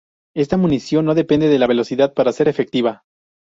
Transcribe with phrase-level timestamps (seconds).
[0.35, 3.03] Esta munición no depende de la velocidad para ser efectiva.